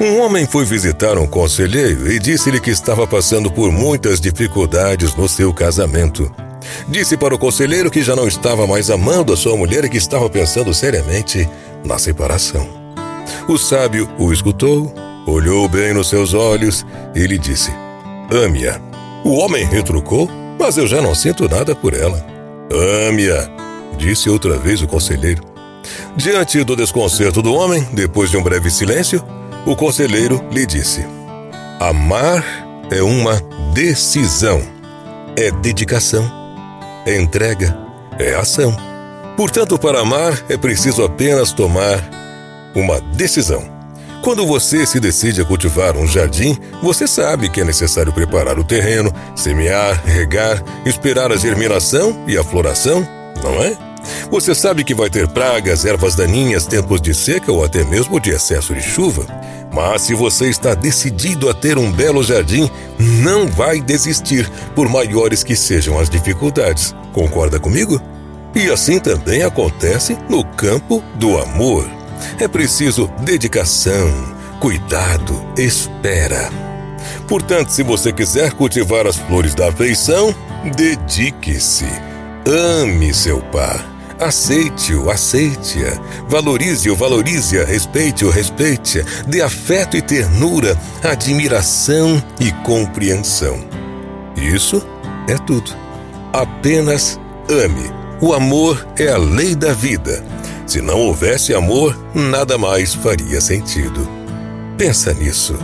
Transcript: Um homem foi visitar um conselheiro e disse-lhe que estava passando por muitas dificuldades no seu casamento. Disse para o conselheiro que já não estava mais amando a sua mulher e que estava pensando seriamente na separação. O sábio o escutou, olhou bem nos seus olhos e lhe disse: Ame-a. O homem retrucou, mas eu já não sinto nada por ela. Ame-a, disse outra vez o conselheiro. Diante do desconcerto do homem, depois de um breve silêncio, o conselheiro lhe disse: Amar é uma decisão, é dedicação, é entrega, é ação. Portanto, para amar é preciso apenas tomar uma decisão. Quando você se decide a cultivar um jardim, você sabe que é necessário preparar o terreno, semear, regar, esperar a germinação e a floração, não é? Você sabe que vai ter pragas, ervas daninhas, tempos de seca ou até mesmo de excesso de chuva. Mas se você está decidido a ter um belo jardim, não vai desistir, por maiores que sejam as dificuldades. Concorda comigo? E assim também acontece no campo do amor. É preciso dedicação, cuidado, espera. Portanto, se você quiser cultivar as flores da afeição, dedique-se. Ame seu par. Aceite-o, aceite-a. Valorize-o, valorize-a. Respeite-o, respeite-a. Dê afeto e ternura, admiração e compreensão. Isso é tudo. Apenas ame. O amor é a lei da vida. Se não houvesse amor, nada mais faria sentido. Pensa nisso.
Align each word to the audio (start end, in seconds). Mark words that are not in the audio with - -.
Um 0.00 0.18
homem 0.18 0.46
foi 0.46 0.64
visitar 0.64 1.18
um 1.18 1.26
conselheiro 1.26 2.10
e 2.10 2.18
disse-lhe 2.18 2.58
que 2.58 2.70
estava 2.70 3.06
passando 3.06 3.50
por 3.50 3.70
muitas 3.70 4.18
dificuldades 4.18 5.14
no 5.14 5.28
seu 5.28 5.52
casamento. 5.52 6.34
Disse 6.88 7.18
para 7.18 7.34
o 7.34 7.38
conselheiro 7.38 7.90
que 7.90 8.02
já 8.02 8.16
não 8.16 8.26
estava 8.26 8.66
mais 8.66 8.88
amando 8.88 9.30
a 9.30 9.36
sua 9.36 9.54
mulher 9.58 9.84
e 9.84 9.90
que 9.90 9.98
estava 9.98 10.30
pensando 10.30 10.72
seriamente 10.72 11.46
na 11.84 11.98
separação. 11.98 12.66
O 13.46 13.58
sábio 13.58 14.08
o 14.18 14.32
escutou, 14.32 14.90
olhou 15.26 15.68
bem 15.68 15.92
nos 15.92 16.08
seus 16.08 16.32
olhos 16.32 16.86
e 17.14 17.26
lhe 17.26 17.36
disse: 17.36 17.70
Ame-a. 18.32 18.80
O 19.22 19.32
homem 19.36 19.66
retrucou, 19.66 20.30
mas 20.58 20.78
eu 20.78 20.86
já 20.86 21.02
não 21.02 21.14
sinto 21.14 21.46
nada 21.46 21.76
por 21.76 21.92
ela. 21.92 22.24
Ame-a, 23.06 23.50
disse 23.98 24.30
outra 24.30 24.56
vez 24.56 24.80
o 24.80 24.88
conselheiro. 24.88 25.42
Diante 26.16 26.64
do 26.64 26.74
desconcerto 26.74 27.42
do 27.42 27.52
homem, 27.52 27.86
depois 27.92 28.30
de 28.30 28.38
um 28.38 28.42
breve 28.42 28.70
silêncio, 28.70 29.22
o 29.66 29.76
conselheiro 29.76 30.44
lhe 30.50 30.66
disse: 30.66 31.04
Amar 31.78 32.44
é 32.90 33.02
uma 33.02 33.40
decisão, 33.72 34.62
é 35.36 35.50
dedicação, 35.50 36.30
é 37.06 37.20
entrega, 37.20 37.76
é 38.18 38.34
ação. 38.34 38.76
Portanto, 39.36 39.78
para 39.78 40.00
amar 40.00 40.38
é 40.48 40.56
preciso 40.56 41.02
apenas 41.02 41.52
tomar 41.52 42.02
uma 42.74 43.00
decisão. 43.00 43.80
Quando 44.22 44.46
você 44.46 44.84
se 44.84 45.00
decide 45.00 45.40
a 45.40 45.44
cultivar 45.46 45.96
um 45.96 46.06
jardim, 46.06 46.58
você 46.82 47.06
sabe 47.06 47.48
que 47.48 47.62
é 47.62 47.64
necessário 47.64 48.12
preparar 48.12 48.58
o 48.58 48.64
terreno, 48.64 49.10
semear, 49.34 50.02
regar, 50.04 50.62
esperar 50.84 51.32
a 51.32 51.36
germinação 51.36 52.22
e 52.28 52.36
a 52.36 52.44
floração, 52.44 53.06
não 53.42 53.54
é? 53.62 53.89
Você 54.30 54.54
sabe 54.54 54.84
que 54.84 54.94
vai 54.94 55.10
ter 55.10 55.28
pragas, 55.28 55.84
ervas 55.84 56.14
daninhas, 56.14 56.66
tempos 56.66 57.00
de 57.00 57.14
seca 57.14 57.50
ou 57.52 57.64
até 57.64 57.84
mesmo 57.84 58.20
de 58.20 58.30
excesso 58.30 58.74
de 58.74 58.82
chuva. 58.82 59.26
Mas 59.72 60.02
se 60.02 60.14
você 60.14 60.48
está 60.48 60.74
decidido 60.74 61.48
a 61.48 61.54
ter 61.54 61.78
um 61.78 61.90
belo 61.92 62.22
jardim, 62.22 62.68
não 62.98 63.46
vai 63.46 63.80
desistir, 63.80 64.50
por 64.74 64.88
maiores 64.88 65.44
que 65.44 65.54
sejam 65.54 65.98
as 65.98 66.10
dificuldades. 66.10 66.94
Concorda 67.12 67.60
comigo? 67.60 68.00
E 68.54 68.70
assim 68.70 68.98
também 68.98 69.42
acontece 69.42 70.18
no 70.28 70.44
campo 70.44 71.02
do 71.14 71.38
amor. 71.38 71.88
É 72.38 72.48
preciso 72.48 73.08
dedicação, 73.20 74.34
cuidado, 74.58 75.40
espera. 75.56 76.50
Portanto, 77.28 77.70
se 77.70 77.82
você 77.82 78.12
quiser 78.12 78.52
cultivar 78.52 79.06
as 79.06 79.16
flores 79.16 79.54
da 79.54 79.68
afeição, 79.68 80.34
dedique-se. 80.74 81.86
Ame 82.44 83.14
seu 83.14 83.40
par. 83.40 83.99
Aceite-o, 84.20 85.10
aceite-a. 85.10 85.98
Valorize-o, 86.28 86.94
valorize-a. 86.94 87.64
Respeite-o, 87.64 88.30
respeite-a. 88.30 89.02
Dê 89.26 89.40
afeto 89.40 89.96
e 89.96 90.02
ternura, 90.02 90.78
admiração 91.02 92.22
e 92.38 92.52
compreensão. 92.64 93.64
Isso 94.36 94.86
é 95.26 95.36
tudo. 95.38 95.74
Apenas 96.32 97.18
ame. 97.48 97.90
O 98.20 98.34
amor 98.34 98.86
é 98.98 99.08
a 99.08 99.16
lei 99.16 99.54
da 99.54 99.72
vida. 99.72 100.22
Se 100.66 100.82
não 100.82 101.00
houvesse 101.00 101.54
amor, 101.54 101.98
nada 102.14 102.58
mais 102.58 102.94
faria 102.94 103.40
sentido. 103.40 104.06
Pensa 104.76 105.14
nisso. 105.14 105.58